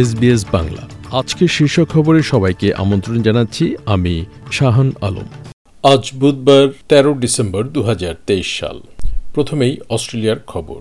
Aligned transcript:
SBS 0.00 0.42
Bangla. 0.52 0.82
আজকে 1.20 1.48
শীর্ষ 1.48 1.80
খবরে 1.80 2.22
সবাইকে 2.22 2.74
আমন্ত্রণ 2.74 3.22
জানাচ্ছি 3.22 3.64
আমি 3.86 4.24
শাহান 4.52 4.92
আলম। 5.00 5.28
আজ 5.82 6.12
বুধবার 6.14 6.68
তেরো 6.88 7.14
ডিসেম্বর 7.14 7.62
দুহাজার 7.64 8.14
তেইশ 8.26 8.60
সাল। 8.60 8.80
প্রথমেই 9.34 9.76
অস্ট্রেলিয়ার 9.88 10.40
খবর। 10.46 10.80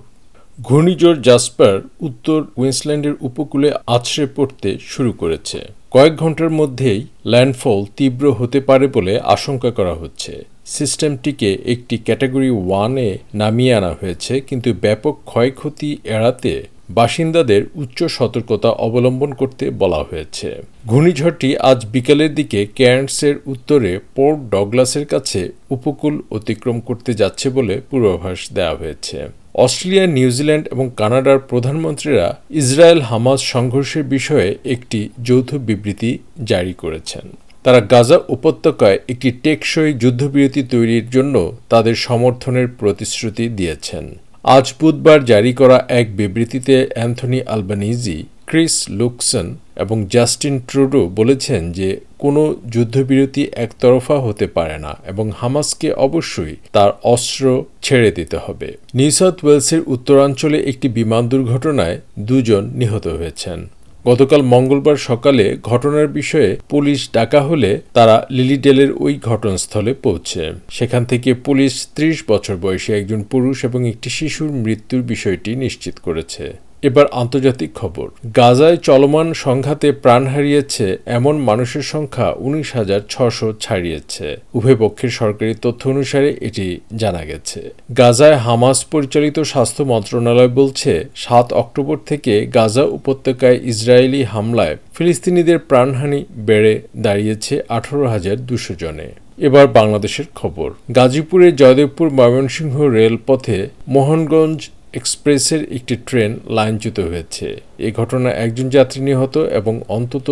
ঘূর্ণিঝড় 0.62 1.20
জাসপার 1.22 1.82
উত্তর 2.02 2.44
কুইন্সল্যান্ডের 2.56 3.16
উপকূলে 3.22 3.72
আছড়ে 3.88 4.28
পড়তে 4.36 4.78
শুরু 4.82 5.12
করেছে। 5.12 5.60
কয়েক 5.92 6.16
ঘণ্টার 6.16 6.50
মধ্যেই 6.50 7.08
ল্যান্ডফল 7.26 7.86
তীব্র 7.98 8.32
হতে 8.32 8.60
পারে 8.60 8.88
বলে 8.88 9.20
আশঙ্কা 9.20 9.72
করা 9.72 9.94
হচ্ছে। 9.94 10.46
সিস্টেমটিকে 10.66 11.58
একটি 11.66 11.98
ক্যাটাগরি 11.98 12.50
ওয়ানে 12.50 13.18
নামিয়ে 13.34 13.76
আনা 13.76 13.96
হয়েছে, 14.02 14.42
কিন্তু 14.42 14.74
ব্যাপক 14.82 15.16
ক্ষয়ক্ষতি 15.26 15.98
এড়াতে 16.04 16.64
বাসিন্দাদের 16.98 17.62
উচ্চ 17.76 18.00
সতর্কতা 18.18 18.70
অবলম্বন 18.86 19.32
করতে 19.32 19.66
বলা 19.82 20.02
হয়েছে। 20.10 20.50
ঘূর্ণিঝড়টি 20.88 21.50
আজ 21.72 21.80
বিকেলের 21.94 22.32
দিকে 22.36 22.60
ক্যান্টসের 22.76 23.36
উত্তরে 23.46 23.92
পোর্ট 24.16 24.40
ডগলাসের 24.56 25.06
কাছে 25.06 25.42
উপকূল 25.70 26.16
অতিক্রম 26.32 26.78
করতে 26.80 27.12
যাচ্ছে 27.14 27.48
বলে 27.50 27.76
পূর্বাভাস 27.90 28.40
দেওয়া 28.54 28.76
হয়েছে। 28.76 29.18
অস্ট্রেলিয়া, 29.56 30.06
নিউজিল্যান্ড 30.08 30.66
এবং 30.68 30.86
কানাডার 30.98 31.40
প্রধানমন্ত্রীরা 31.52 32.28
ইসরায়েল 32.62 33.02
হামাজ 33.02 33.40
সংঘর্ষের 33.54 34.04
বিষয়ে 34.16 34.50
একটি 34.66 35.00
যৌথ 35.24 35.50
বিবৃতি 35.68 36.12
জারি 36.44 36.74
করেছেন। 36.74 37.26
তারা 37.64 37.80
গাজা 37.94 38.18
উপত্যকায় 38.30 38.98
একটি 39.10 39.30
টেকসই 39.44 39.92
যুদ্ধবিরতি 39.94 40.62
তৈরির 40.64 41.08
জন্য 41.10 41.36
তাদের 41.70 41.96
সমর্থনের 42.08 42.68
প্রতিশ্রুতি 42.80 43.46
দিয়েছেন। 43.50 44.06
আজ 44.44 44.74
বুধবার 44.80 45.20
জারি 45.26 45.54
করা 45.54 45.78
এক 45.90 46.16
বিবৃতিতে 46.16 46.76
অ্যান্থনি 46.94 47.40
আলবানিজি, 47.46 48.18
ক্রিস 48.46 48.76
লুকসন 48.90 49.48
এবং 49.76 49.98
জাস্টিন 50.10 50.56
ট্রুডো 50.68 51.02
বলেছেন 51.16 51.72
যে 51.72 51.90
কোনো 52.20 52.56
যুদ্ধবিরতি 52.70 53.44
একতরফা 53.56 54.18
হতে 54.20 54.48
পারে 54.48 54.78
না 54.78 54.92
এবং 55.08 55.32
হামাসকে 55.38 55.90
অবশ্যই 56.08 56.56
তার 56.72 56.92
অস্ত্র 57.04 57.64
ছেড়ে 57.82 58.12
দিতে 58.12 58.38
হবে। 58.38 58.70
নিউ 58.94 59.12
সাউথ 59.12 59.38
ওয়েলসের 59.44 59.82
উত্তরাঞ্চলে 59.88 60.58
একটি 60.62 60.88
বিমান 60.90 61.24
দুর্ঘটনায় 61.30 61.98
দুজন 62.20 62.64
নিহত 62.74 63.08
হয়েছেন। 63.08 63.60
গতকাল 64.08 64.42
মঙ্গলবার 64.42 64.96
সকালে 64.96 65.58
ঘটনার 65.64 66.08
বিষয়ে 66.08 66.58
পুলিশ 66.70 67.10
ডাকা 67.14 67.42
হলে 67.42 67.82
তারা 67.94 68.28
লিলিডেলের 68.32 68.92
ওই 68.92 69.20
ঘটনাস্থলে 69.24 69.94
পৌঁছে। 69.94 70.52
সেখান 70.70 71.06
থেকে 71.06 71.34
পুলিশ 71.34 71.88
ত্রিশ 71.96 72.24
বছর 72.28 72.56
বয়সী 72.58 72.94
একজন 72.94 73.22
পুরুষ 73.24 73.66
এবং 73.66 73.90
একটি 73.90 74.10
শিশুর 74.10 74.52
মৃত্যুর 74.52 75.02
বিষয়টি 75.02 75.56
নিশ্চিত 75.56 75.96
করেছে। 76.00 76.71
এবার 76.84 77.06
আন্তর্জাতিক 77.22 77.72
খবর। 77.76 78.08
গাজায় 78.36 78.78
চলমান 78.78 79.28
সংঘাতে 79.34 79.88
প্রাণ 80.04 80.24
হারিয়েছে 80.28 80.86
এমন 81.18 81.36
মানুষের 81.50 81.86
সংখ্যা 81.94 82.28
উনিশ 82.46 82.70
হাজার 82.76 83.02
ছশো 83.10 83.48
ছাড়িয়েছে। 83.60 84.28
উভয় 84.54 84.76
পক্ষের 84.76 85.10
সরকারি 85.10 85.54
তথ্য 85.62 85.82
অনুসারে 85.90 86.30
এটি 86.42 86.66
জানা 86.96 87.24
গেছে। 87.26 87.60
গাজায় 87.98 88.38
হামাস 88.46 88.78
পরিচালিত 88.92 89.38
স্বাস্থ্য 89.52 89.84
মন্ত্রণালয় 89.84 90.52
বলছে, 90.60 90.92
সাত 91.16 91.48
অক্টোবর 91.54 91.98
থেকে 92.06 92.34
গাজা 92.58 92.84
উপত্যকায় 92.98 93.58
ইসরায়েলি 93.64 94.22
হামলায় 94.24 94.76
ফিলিস্তিনিদের 94.96 95.60
প্রাণহানি 95.60 96.20
বেড়ে 96.48 96.74
দাঁড়িয়েছে 96.98 97.54
আঠারো 97.70 98.06
হাজার 98.08 98.38
দুশো 98.50 98.74
জনে। 98.76 99.08
এবার 99.48 99.66
বাংলাদেশের 99.68 100.28
খবর। 100.36 100.70
গাজীপুরের 100.96 101.54
জয়দেবপুর 101.56 102.08
ময়মনসিংহ 102.10 102.76
রেলপথে 102.98 103.58
মোহনগঞ্জ 103.88 104.60
এক্সপ্রেসের 104.94 105.74
একটি 105.74 105.96
ট্রেন 105.96 106.40
লাইনচ্যুত 106.48 107.00
হয়েছে। 107.00 107.62
এ 107.80 107.92
ঘটনায় 107.92 108.36
একজন 108.36 108.70
যাত্রী 108.70 109.02
নিহত 109.02 109.38
এবং 109.38 109.82
অন্তত 109.88 110.28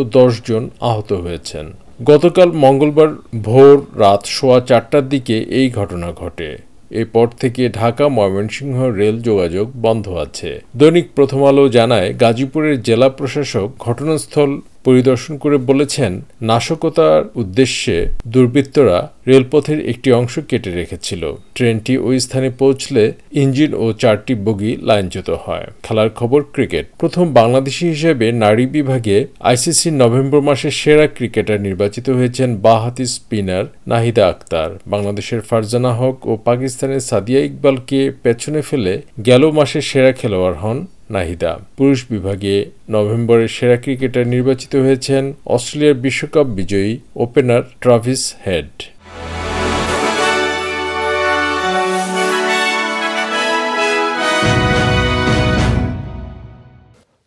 জন 0.45 0.69
আহত 0.79 1.13
হয়েছেন। 1.13 1.65
গতকাল 2.05 2.51
মঙ্গলবার 2.51 3.07
ভোর 3.43 3.85
রাত 3.99 4.25
সোয়া 4.25 4.59
চারটার 4.59 5.09
দিকে 5.09 5.39
এই 5.39 5.69
ঘটনা 5.69 6.11
ঘটে। 6.11 6.57
এরপর 6.91 7.27
থেকে 7.27 7.69
ঢাকা 7.69 8.09
ময়মনসিংহ 8.09 8.83
রেল 8.83 9.21
যোগাযোগ 9.21 9.71
বন্ধ 9.75 10.09
আছে। 10.09 10.61
দৈনিক 10.75 11.07
প্রথম 11.15 11.43
আলো 11.43 11.69
জানায়, 11.69 12.13
গাজীপুরের 12.13 12.81
জেলা 12.81 13.09
প্রশাসক 13.09 13.69
ঘটনাস্থল 13.79 14.61
পরিদর্শন 14.89 15.33
করে 15.43 15.57
বলেছেন, 15.69 16.11
নাশকতার 16.49 17.21
উদ্দেশ্যে 17.41 17.95
দুর্বৃত্তরা 18.33 18.97
রেলপথের 19.29 19.79
একটি 19.91 20.09
অংশ 20.19 20.35
কেটে 20.49 20.71
রেখেছিল। 20.71 21.23
ট্রেনটি 21.55 21.93
ওই 22.07 22.17
স্থানে 22.19 22.49
পৌঁছলে 22.61 23.03
ইঞ্জিন 23.43 23.71
ও 23.83 23.85
চারটি 24.01 24.33
বগি 24.45 24.71
লাইনচ্যুত 24.89 25.29
হয়। 25.45 25.65
খেলার 25.83 26.09
খবর, 26.09 26.39
ক্রিকেট। 26.55 26.85
প্রথম 27.01 27.25
বাংলাদেশি 27.33 27.85
হিসেবে 27.93 28.25
নারী 28.43 28.65
বিভাগে 28.77 29.17
আইসিসির 29.49 29.95
নভেম্বর 30.03 30.41
মাসের 30.41 30.73
সেরা 30.81 31.05
ক্রিকেটার 31.17 31.65
নির্বাচিত 31.67 32.07
হয়েছেন 32.09 32.49
বাহাতি 32.67 33.05
স্পিনার 33.15 33.65
নাহিদা 33.87 34.23
আক্তার। 34.27 34.69
বাংলাদেশের 34.87 35.41
ফারজানা 35.41 35.91
হক 35.99 36.17
ও 36.27 36.31
পাকিস্তানের 36.47 37.03
সাদিয়া 37.09 37.41
ইকবালকে 37.47 37.99
পেছনে 38.23 38.61
ফেলে 38.61 38.93
গেল 39.27 39.43
মাসের 39.51 39.83
সেরা 39.89 40.11
খেলোয়াড় 40.11 40.57
হন 40.63 40.77
নাহিদা। 41.09 41.59
পুরুষ 41.77 42.05
বিভাগে 42.09 42.65
নভেম্বরের 42.89 43.47
সেরা 43.47 43.77
ক্রিকেটার 43.77 44.27
নির্বাচিত 44.27 44.75
হয়েছেন 44.75 45.33
অস্ট্রেলিয়ার 45.45 45.95
বিশ্বকাপ 45.95 46.45
বিজয়ী 46.45 46.97
ওপেনার 47.15 47.63
ট্রাভিস 47.81 48.35
হেড। 48.47 48.69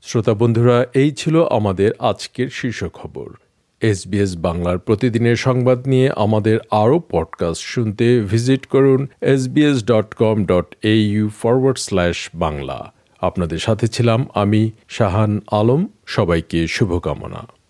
শ্রোতা 0.02 0.34
বন্ধুরা, 0.34 0.86
এই 0.94 1.10
ছিল 1.10 1.44
আমাদের 1.44 1.90
আজকের 1.98 2.48
শীর্ষ 2.48 2.84
খবর। 2.84 3.30
এসবিএস 3.80 4.36
বাংলার 4.36 4.78
প্রতিদিনের 4.78 5.36
সংবাদ 5.36 5.88
নিয়ে 5.88 6.10
আমাদের 6.16 6.58
আরও 6.70 7.02
পডকাস্ট 7.10 7.62
শুনতে 7.62 8.20
ভিজিট 8.20 8.66
করুন 8.66 9.06
SBS 9.20 9.84
dot 9.84 10.14
com 10.14 10.44
dot 10.44 10.74
A 10.82 10.94
U 10.94 11.28
forward 11.28 11.78
slash 11.78 12.30
Bangla. 12.34 12.92
আপনাদের 13.22 13.58
সাথে 13.58 13.86
ছিলাম 13.88 14.26
আমি 14.34 14.70
শাহান 14.88 15.40
আলম। 15.50 15.86
সবাইকে 16.06 16.66
শুভকামনা। 16.66 17.61